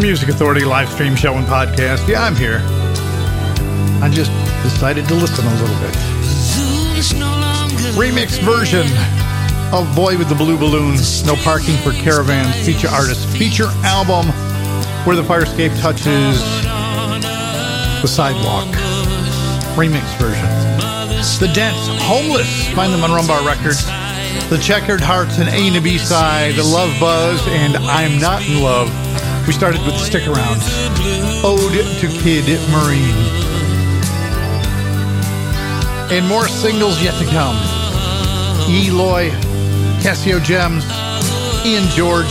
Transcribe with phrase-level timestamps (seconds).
[0.00, 2.06] Music Authority live stream show and podcast.
[2.08, 2.60] Yeah, I'm here.
[4.00, 4.30] I just
[4.62, 5.94] decided to listen a little bit.
[7.98, 8.86] Remix version
[9.72, 14.26] of Boy with the Blue Balloon, No Parking for Caravans, feature artist, feature album
[15.04, 16.40] where the fire escape touches
[18.00, 18.68] the sidewalk.
[19.74, 20.46] Remix version.
[21.40, 23.84] The Dents, Homeless, find them on Rumbar Records.
[24.48, 28.46] The Checkered Hearts and A and the B side, The Love Buzz, and I'm Not
[28.48, 29.07] in Love.
[29.48, 30.60] We started with Stick Around,
[31.42, 33.16] Ode to Kid Marine.
[36.12, 37.56] And more singles yet to come.
[38.68, 39.30] Eloy,
[40.02, 40.84] Casio Gems,
[41.64, 42.26] Ian George,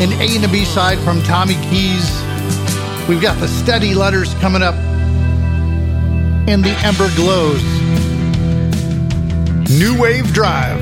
[0.00, 2.08] an A and a B side from Tommy Keys.
[3.08, 4.76] We've got the Steady Letters coming up,
[6.46, 7.60] and the Ember Glows.
[9.68, 10.80] New Wave Drive,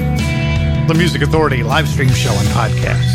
[0.89, 3.12] the Music Authority live stream show and podcast.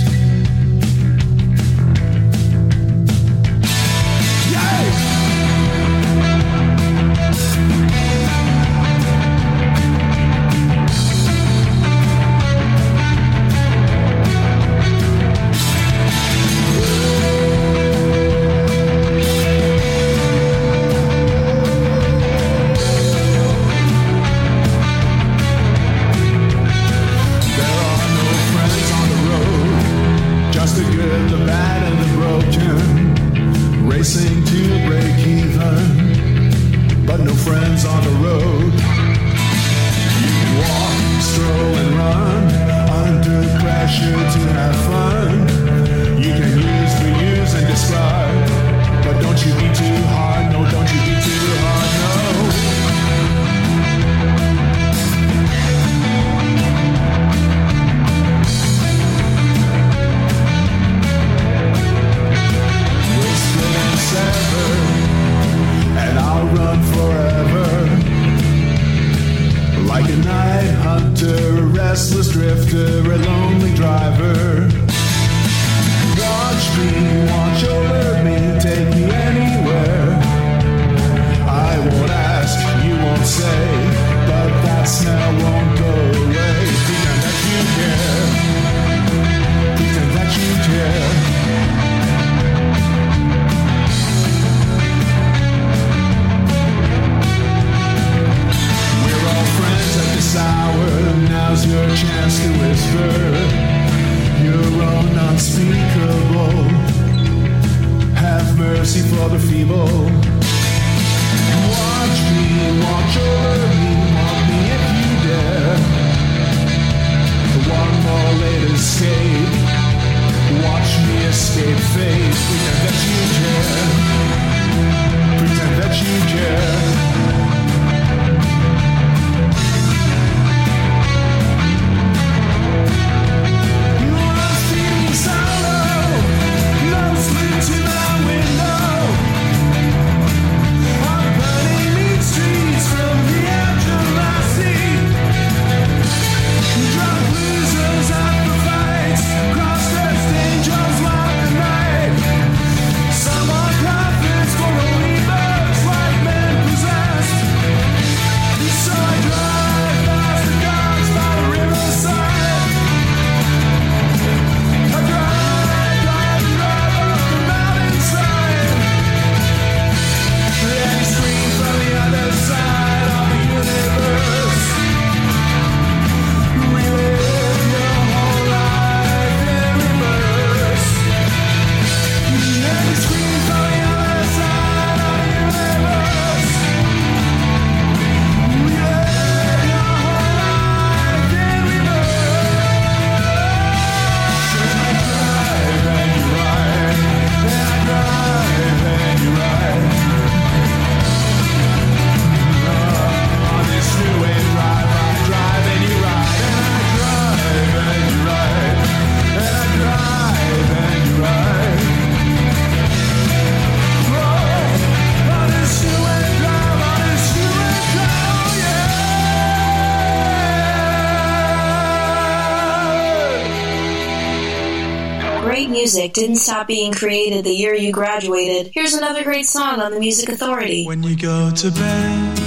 [226.18, 228.72] Didn't stop being created the year you graduated.
[228.74, 230.84] Here's another great song on the Music Authority.
[230.84, 232.40] When you go to bed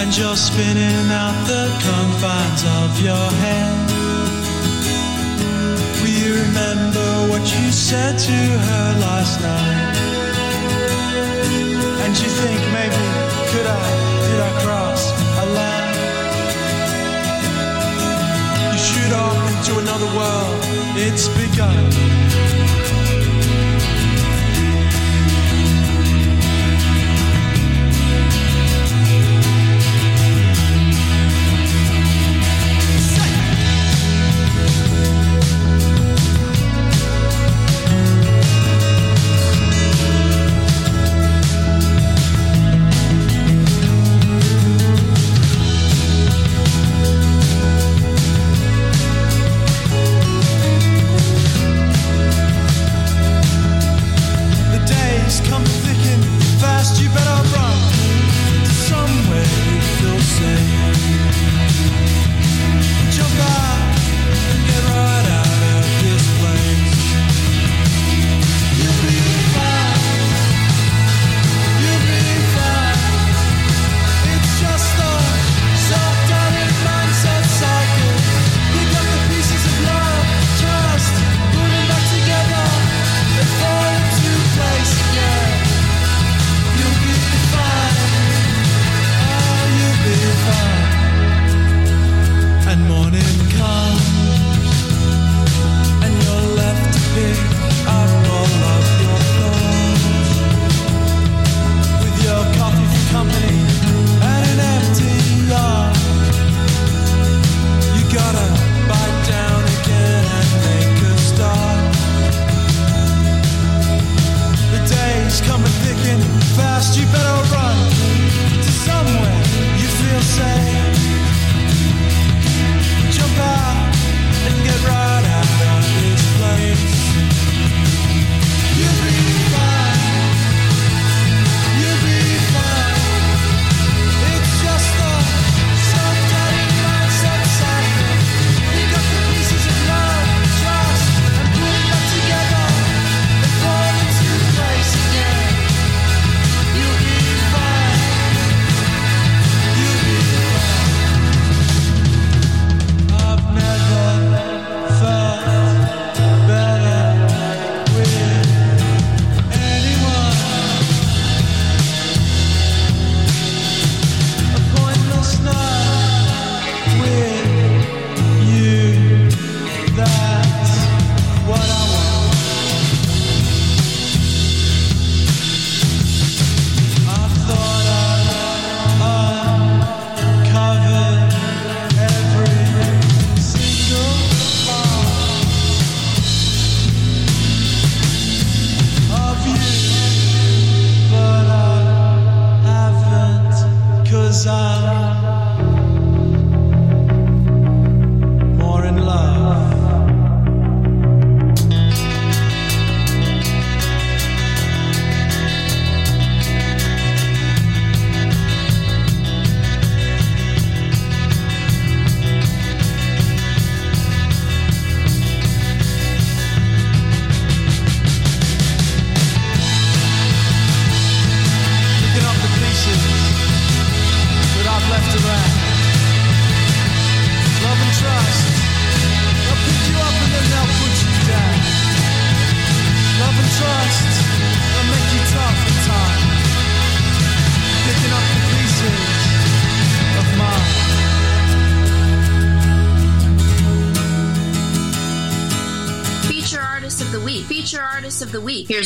[0.00, 3.90] and you're spinning out the confines of your head,
[6.00, 9.96] will you remember what you said to her last night?
[12.08, 12.96] And you think maybe
[13.52, 13.84] could I,
[14.32, 14.62] did I
[19.58, 20.60] into another world
[20.96, 22.25] it's begun.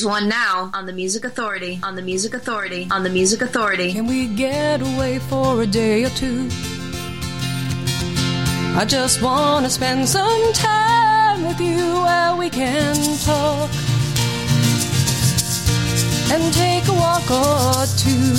[0.05, 1.81] One now on the Music Authority.
[1.83, 2.89] On the Music Authority.
[2.91, 3.93] On the Music Authority.
[3.93, 6.49] Can we get away for a day or two?
[8.77, 13.71] I just want to spend some time with you where we can talk
[16.33, 18.35] and take a walk or two.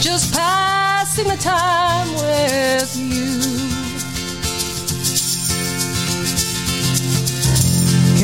[0.00, 3.31] Just passing the time with you.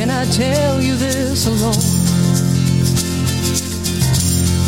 [0.09, 1.75] Can I tell you this alone?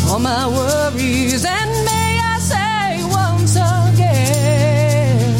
[0.08, 5.38] all my worries and may I say once again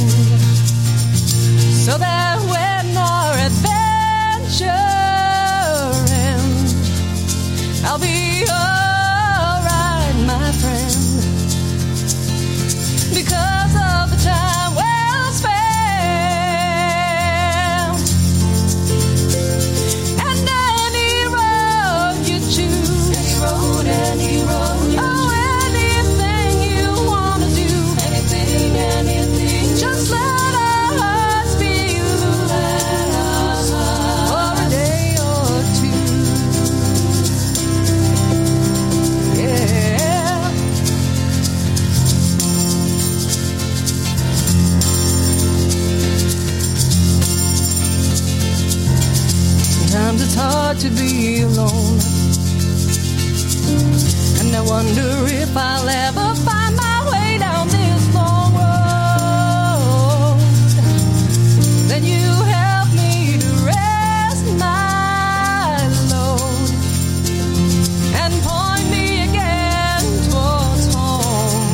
[1.87, 2.22] so that
[54.55, 60.37] And I wonder if I'll ever find my way down this long road.
[61.89, 66.69] Then you help me to rest my load
[68.21, 71.65] and point me again towards home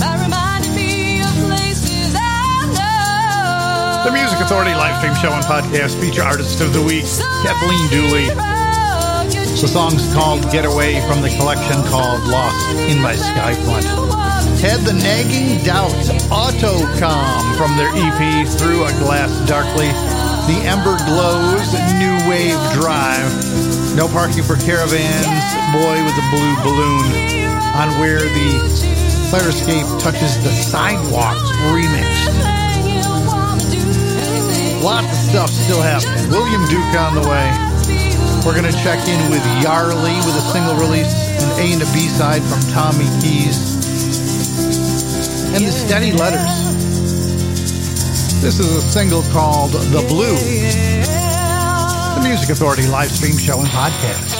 [0.00, 4.10] by reminding me of places I know.
[4.10, 7.04] The Music Authority live stream show and podcast feature artist of the week,
[7.46, 8.53] Kathleen Dooley.
[9.60, 13.86] The song's called Getaway from the collection called Lost in My Skyfront.
[14.60, 15.94] Had the nagging doubt,
[16.28, 19.86] Autocom from their EP Through a Glass Darkly.
[20.50, 23.30] The Ember Glows, New Wave Drive.
[23.94, 27.06] No parking for caravans, Boy with the Blue Balloon.
[27.78, 28.58] On Where the
[29.30, 32.10] Fire Escape Touches the Sidewalks remix.
[34.82, 36.28] Lots of stuff still happening.
[36.28, 37.63] William Duke on the way.
[38.44, 41.86] We're going to check in with Yarly with a single release, an A and a
[41.94, 43.56] B side from Tommy Keys,
[45.56, 46.52] and the Steady Letters.
[48.42, 50.36] This is a single called The Blue,
[52.16, 54.33] the Music Authority live stream show and podcast.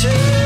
[0.00, 0.39] to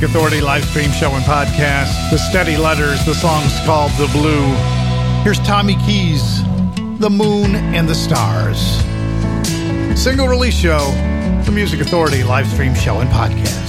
[0.00, 2.10] Music Authority live stream show and podcast.
[2.10, 4.46] The Steady Letters, the song's called The Blue.
[5.24, 6.42] Here's Tommy Keys,
[7.00, 8.58] The Moon and the Stars.
[10.00, 10.90] Single release show,
[11.44, 13.59] The Music Authority live stream show and podcast.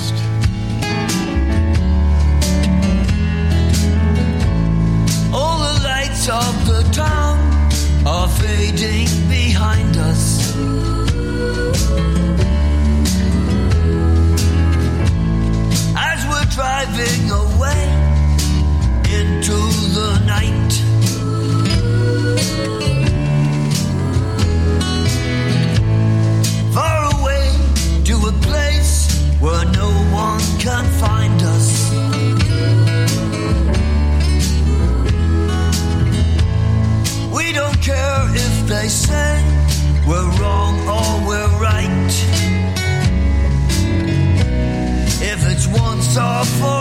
[46.14, 46.81] soft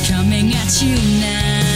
[0.00, 1.71] coming at you now.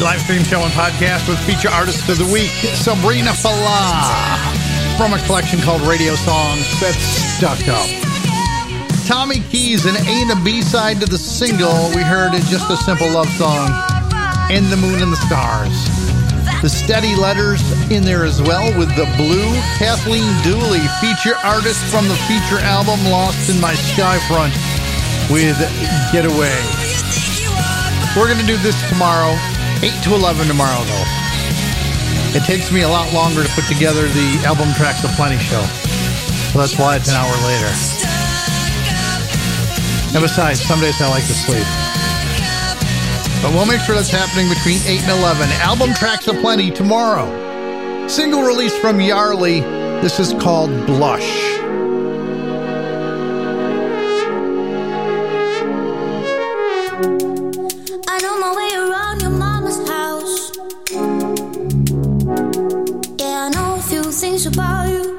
[0.00, 4.38] Live stream show and podcast with feature artist of the week, Sabrina Fala,
[4.96, 7.88] from a collection called Radio Songs That's Stuck Up.
[9.06, 12.76] Tommy Keys and A and B side to the single we heard is just a
[12.76, 13.68] simple love song,
[14.50, 15.76] In the Moon and the Stars.
[16.62, 19.52] The steady letters in there as well with the blue.
[19.76, 24.56] Kathleen Dooley, feature artist from the feature album Lost in My Skyfront
[25.30, 25.58] with
[26.12, 26.56] Getaway.
[28.16, 29.36] We're going to do this tomorrow,
[29.82, 31.06] 8 to 11 tomorrow, though.
[32.38, 35.62] It takes me a lot longer to put together the album tracks aplenty show.
[36.52, 37.66] So that's why it's an hour later.
[40.14, 41.66] And besides, some days I like to sleep.
[43.42, 45.48] But we'll make sure that's happening between 8 and 11.
[45.60, 47.26] Album tracks aplenty tomorrow.
[48.06, 49.62] Single release from Yarly.
[50.00, 51.51] This is called Blush.
[64.32, 65.18] Things about you.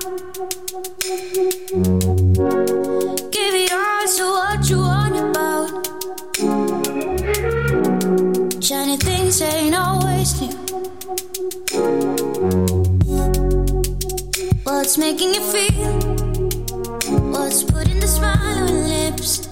[3.30, 5.70] Give it all to what you want about.
[8.64, 10.54] Shiny things ain't always new.
[14.64, 15.94] What's making you feel?
[17.30, 19.48] What's putting the smile on your lips?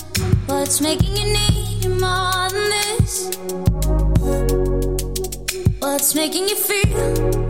[0.47, 3.29] What's making you need more than this?
[5.79, 7.40] What's making you feel?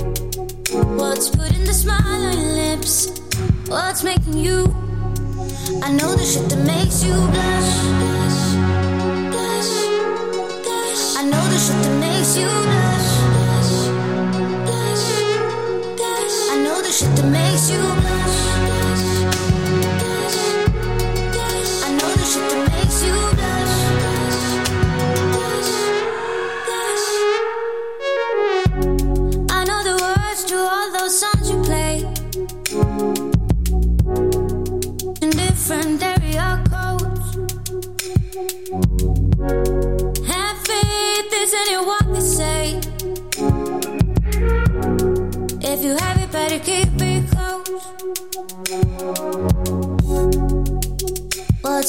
[1.81, 3.09] Smile on your lips?
[3.65, 4.65] What's making you?
[5.81, 7.71] I know the shit that makes you blush.
[9.33, 9.73] blush,
[10.61, 11.17] blush.
[11.17, 13.09] I know the shit that makes you blush.
[13.33, 13.73] blush,
[14.67, 15.05] blush,
[15.97, 16.37] blush.
[16.53, 18.00] I know the shit that makes you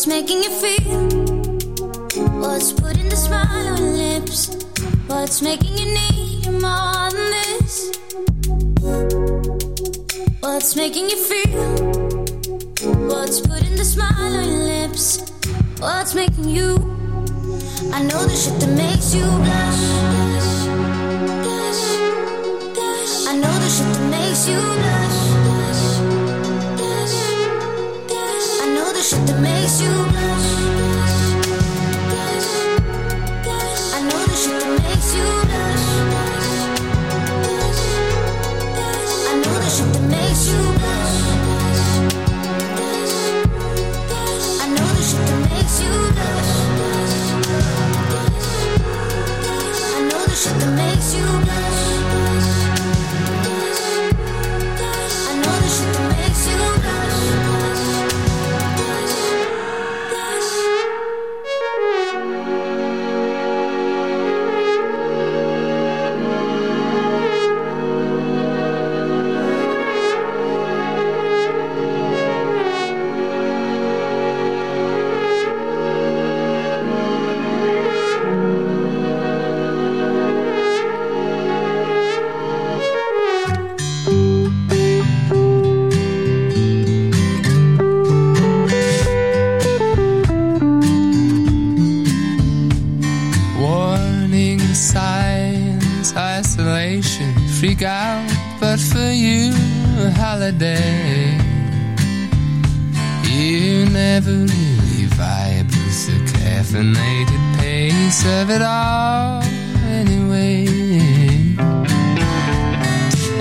[0.03, 1.01] What's making you feel?
[2.41, 4.49] What's putting the smile on your lips?
[5.07, 7.93] What's making you need more than this?
[10.41, 11.63] What's making you feel?
[13.07, 15.21] What's putting the smile on your lips?
[15.79, 16.75] What's making you?
[17.93, 19.83] I know the shit that makes you blush.
[20.19, 20.67] blush,
[21.47, 21.83] blush,
[22.75, 23.15] blush.
[23.29, 25.12] I know the shit that makes you blush,
[29.03, 30.42] shit that makes you blush.
[97.73, 98.29] Freak out,
[98.61, 99.51] but for you,
[99.99, 101.39] a holiday.
[103.25, 109.43] You never really vibe with the caffeinated pace of it all,
[109.89, 110.67] anyway.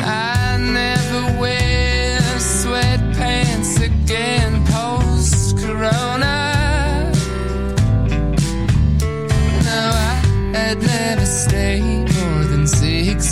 [0.04, 7.12] I never wear sweatpants again post corona.
[9.66, 9.92] No,
[10.54, 13.31] I'd never stay more than six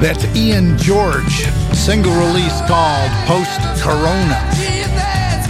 [0.00, 1.44] That's Ian George,
[1.76, 4.40] single release called Post Corona.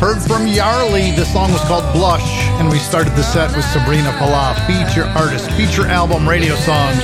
[0.02, 2.26] Heard from Yarly, the song was called Blush,
[2.58, 6.98] and we started the set with Sabrina Palaf, feature artist, feature album, radio songs.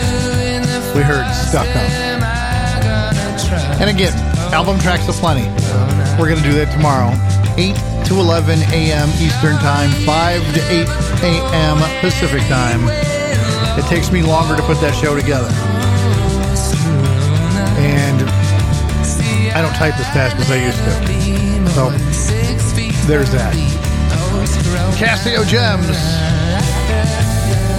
[0.92, 1.90] We heard Stuck Up.
[3.80, 4.12] And again,
[4.52, 5.46] album tracks aplenty.
[6.18, 7.14] We're going to do that tomorrow,
[7.56, 7.76] 8
[8.06, 9.08] to 11 a.m.
[9.22, 10.88] Eastern Time, 5 to 8
[11.22, 12.00] a.m.
[12.00, 12.80] Pacific Time.
[13.78, 15.75] It takes me longer to put that show together.
[19.56, 20.90] I don't type as fast as I used to.
[21.70, 21.88] So
[23.06, 23.54] there's that.
[24.98, 25.86] Casio Gems.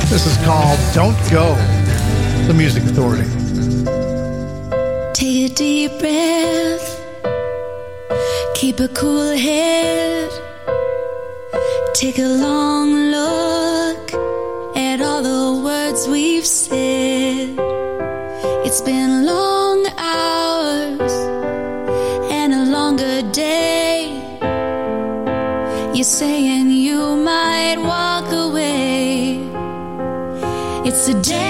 [0.09, 1.53] This is called Don't Go,
[2.47, 3.29] the Music Authority.
[5.13, 6.87] Take a deep breath.
[8.55, 10.31] Keep a cool head.
[11.93, 14.13] Take a long look
[14.75, 17.55] at all the words we've said.
[18.65, 19.56] It's been long
[25.97, 29.39] You're saying you might walk away.
[30.87, 31.46] It's a dangerous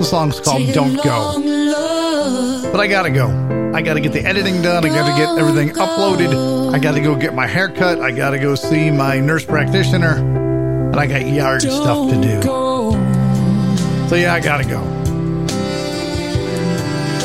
[0.00, 1.42] The song's called Don't Go.
[2.72, 3.28] But I gotta go.
[3.74, 4.82] I gotta get the editing done.
[4.82, 6.72] I gotta get everything uploaded.
[6.74, 8.00] I gotta go get my hair cut.
[8.00, 10.14] I gotta go see my nurse practitioner.
[10.14, 12.40] And I got yard stuff to do.
[14.08, 14.80] So yeah, I gotta go.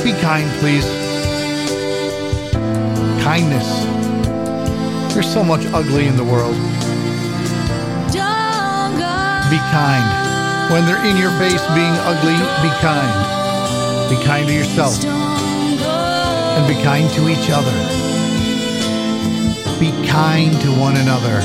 [0.03, 0.83] Be kind, please.
[3.23, 3.85] Kindness.
[5.13, 6.57] There's so much ugly in the world.
[9.49, 10.24] Be kind.
[10.71, 14.09] When they're in your face being ugly, be kind.
[14.09, 15.03] Be kind to yourself.
[15.05, 17.71] And be kind to each other.
[19.79, 21.41] Be kind to one another.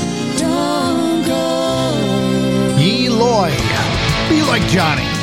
[2.81, 3.51] Ye Loy,
[4.27, 5.20] be like Johnny.